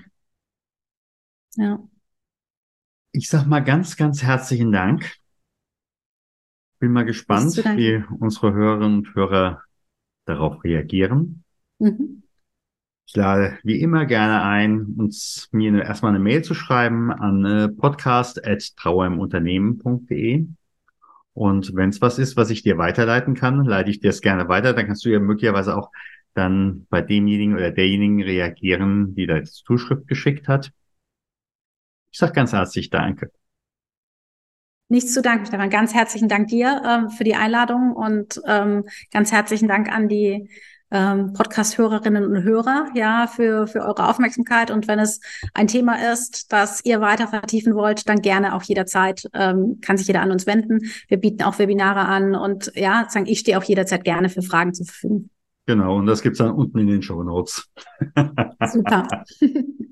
[1.57, 1.79] ja,
[3.13, 5.13] Ich sag mal ganz, ganz herzlichen Dank.
[6.83, 9.63] Bin mal gespannt, wie unsere Hörerinnen und Hörer
[10.25, 11.45] darauf reagieren.
[11.79, 12.25] mhm.
[13.07, 17.69] Ich lade wie immer gerne ein, uns mir erstmal eine Mail zu schreiben an äh,
[17.69, 20.49] podcast.trauerimunternehmen.de.
[21.35, 24.49] Und wenn es was ist, was ich dir weiterleiten kann, leite ich dir es gerne
[24.49, 24.73] weiter.
[24.73, 25.93] Dann kannst du ja möglicherweise auch
[26.35, 30.73] dann bei demjenigen oder derjenigen reagieren, die da jetzt Zuschrift geschickt hat.
[32.11, 33.31] Ich sage ganz herzlich Danke.
[34.93, 35.71] Nichts zu danken, Stefan.
[35.71, 40.51] Ganz herzlichen Dank dir ähm, für die Einladung und ähm, ganz herzlichen Dank an die
[40.91, 44.71] ähm, Podcast-Hörerinnen und Hörer, ja, für, für eure Aufmerksamkeit.
[44.71, 45.21] Und wenn es
[45.55, 50.09] ein Thema ist, das ihr weiter vertiefen wollt, dann gerne auch jederzeit, ähm, kann sich
[50.09, 50.81] jeder an uns wenden.
[51.09, 54.75] Wir bieten auch Webinare an und ja, sagen, ich stehe auch jederzeit gerne für Fragen
[54.75, 55.31] zur Verfügung.
[55.65, 57.67] Genau, und das gibt's dann unten in den Show Notes.
[58.71, 59.25] Super.